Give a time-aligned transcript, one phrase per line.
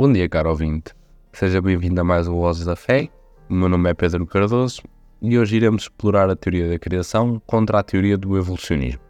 [0.00, 0.94] Bom dia, caro ouvinte.
[1.32, 3.08] Seja bem-vindo a mais um Vozes da Fé.
[3.50, 4.82] O meu nome é Pedro Cardoso
[5.20, 9.00] e hoje iremos explorar a teoria da criação contra a teoria do evolucionismo.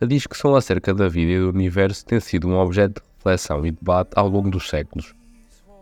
[0.00, 3.70] A discussão acerca da vida e do universo tem sido um objeto de reflexão e
[3.70, 5.14] debate ao longo dos séculos.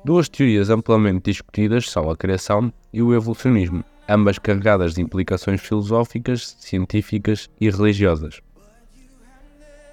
[0.05, 6.55] Duas teorias amplamente discutidas são a criação e o evolucionismo, ambas carregadas de implicações filosóficas,
[6.61, 8.43] científicas e religiosas.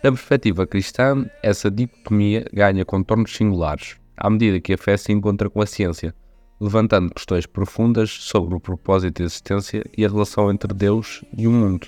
[0.03, 5.49] Da perspectiva cristã, essa dicotomia ganha contornos singulares, à medida que a fé se encontra
[5.49, 6.13] com a ciência,
[6.59, 11.51] levantando questões profundas sobre o propósito da existência e a relação entre Deus e o
[11.51, 11.87] mundo.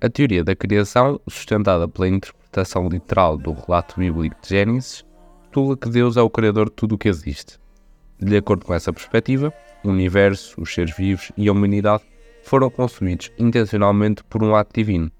[0.00, 5.04] A teoria da criação, sustentada pela interpretação literal do relato bíblico de Gênesis,
[5.42, 7.58] postula que Deus é o criador de tudo o que existe.
[8.18, 9.52] De acordo com essa perspectiva,
[9.84, 12.02] o universo, os seres vivos e a humanidade
[12.42, 15.10] foram consumidos intencionalmente por um ato divino,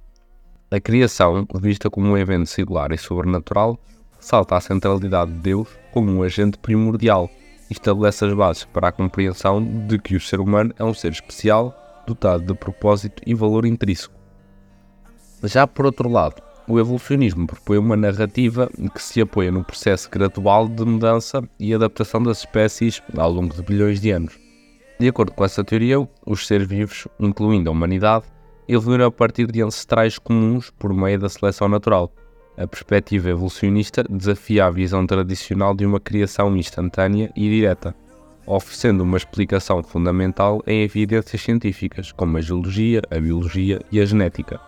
[0.69, 3.79] a criação, vista como um evento singular e sobrenatural,
[4.27, 7.31] salta a centralidade de Deus como um agente primordial
[7.71, 11.13] e estabelece as bases para a compreensão de que o ser humano é um ser
[11.13, 11.73] especial,
[12.09, 14.13] dotado de propósito e valor intrínseco.
[15.45, 20.67] Já por outro lado, o evolucionismo propõe uma narrativa que se apoia no processo gradual
[20.67, 24.37] de mudança e adaptação das espécies ao longo de bilhões de anos.
[24.99, 28.25] De acordo com essa teoria, os seres vivos, incluindo a humanidade,
[28.67, 32.13] evoluíram a partir de ancestrais comuns por meio da seleção natural.
[32.57, 37.95] A perspectiva evolucionista desafia a visão tradicional de uma criação instantânea e direta,
[38.47, 44.59] oferecendo uma explicação fundamental em evidências científicas, como a geologia, a biologia e a genética.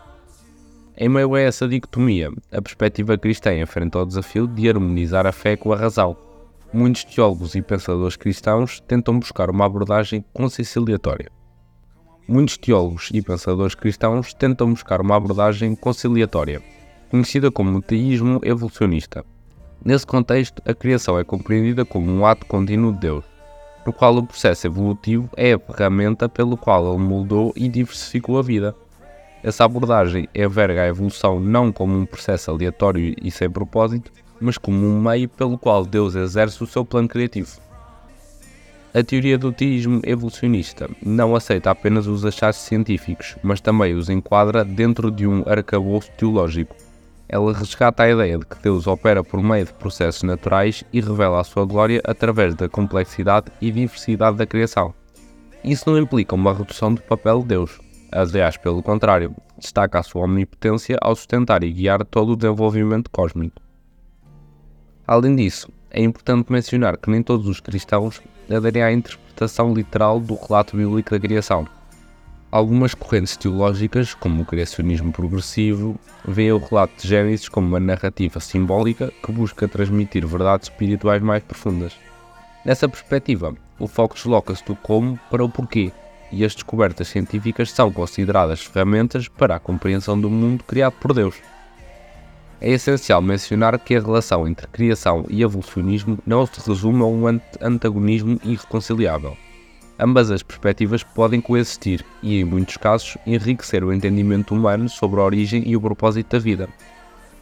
[0.95, 5.55] Em meio a essa dicotomia, a perspectiva cristã enfrenta o desafio de harmonizar a fé
[5.55, 6.15] com a razão.
[6.71, 11.31] Muitos teólogos e pensadores cristãos tentam buscar uma abordagem conciliatória
[12.29, 16.61] muitos teólogos e pensadores cristãos tentam buscar uma abordagem conciliatória,
[17.09, 19.25] conhecida como teísmo evolucionista.
[19.83, 23.25] Nesse contexto, a criação é compreendida como um ato contínuo de Deus,
[23.85, 28.41] no qual o processo evolutivo é a ferramenta pelo qual ele moldou e diversificou a
[28.41, 28.75] vida.
[29.41, 34.85] Essa abordagem enverga a evolução não como um processo aleatório e sem propósito, mas como
[34.85, 37.57] um meio pelo qual Deus exerce o seu plano criativo.
[38.93, 44.65] A teoria do teísmo evolucionista não aceita apenas os achados científicos, mas também os enquadra
[44.65, 46.75] dentro de um arcabouço teológico.
[47.31, 51.39] Ela resgata a ideia de que Deus opera por meio de processos naturais e revela
[51.39, 54.93] a sua glória através da complexidade e diversidade da criação.
[55.63, 57.79] Isso não implica uma redução do papel de Deus.
[58.11, 63.61] Aliás, pelo contrário, destaca a sua omnipotência ao sustentar e guiar todo o desenvolvimento cósmico.
[65.05, 70.33] Além disso, é importante mencionar que nem todos os cristãos aderem à interpretação literal do
[70.33, 71.67] relato bíblico da criação.
[72.51, 78.39] Algumas correntes teológicas, como o criacionismo progressivo, veem o relato de Gênesis como uma narrativa
[78.39, 81.93] simbólica que busca transmitir verdades espirituais mais profundas.
[82.65, 85.91] Nessa perspectiva, o foco desloca-se do como para o porquê,
[86.31, 91.35] e as descobertas científicas são consideradas ferramentas para a compreensão do mundo criado por Deus.
[92.59, 97.27] É essencial mencionar que a relação entre criação e evolucionismo não se resume a um
[97.61, 99.37] antagonismo irreconciliável.
[99.99, 105.23] Ambas as perspectivas podem coexistir e, em muitos casos, enriquecer o entendimento humano sobre a
[105.23, 106.69] origem e o propósito da vida.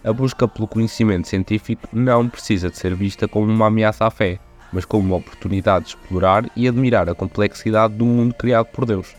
[0.03, 4.39] A busca pelo conhecimento científico não precisa de ser vista como uma ameaça à fé,
[4.73, 9.15] mas como uma oportunidade de explorar e admirar a complexidade do mundo criado por Deus.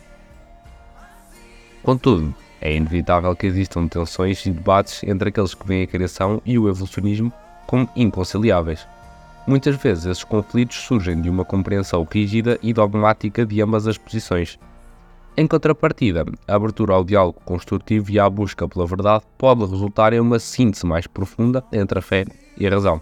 [1.84, 6.58] Contudo, é inevitável que existam tensões e debates entre aqueles que veem a criação e
[6.58, 7.32] o evolucionismo
[7.68, 8.84] como inconciliáveis.
[9.48, 14.58] Muitas vezes esses conflitos surgem de uma compreensão rígida e dogmática de ambas as posições.
[15.34, 20.20] Em contrapartida, a abertura ao diálogo construtivo e à busca pela verdade pode resultar em
[20.20, 22.26] uma síntese mais profunda entre a fé
[22.58, 23.00] e a razão.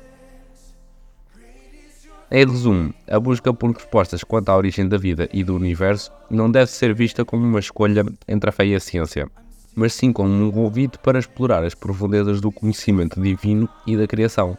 [2.30, 6.48] Em resumo, a busca por respostas quanto à origem da vida e do universo não
[6.48, 9.28] deve ser vista como uma escolha entre a fé e a ciência,
[9.74, 14.56] mas sim como um convite para explorar as profundezas do conhecimento divino e da criação,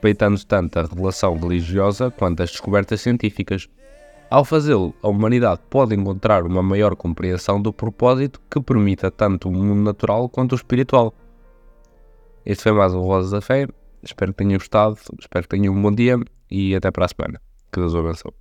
[0.00, 3.68] respeitando tanto a revelação religiosa quanto as descobertas científicas.
[4.30, 9.52] Ao fazê-lo, a humanidade pode encontrar uma maior compreensão do propósito que permita tanto o
[9.52, 11.12] mundo natural quanto o espiritual.
[12.46, 13.68] Este foi mais um Rosas da Fé.
[14.02, 16.18] Espero que tenham gostado, espero que tenham um bom dia
[16.50, 17.40] e até para a semana.
[17.70, 18.39] Que Deus o abençoe.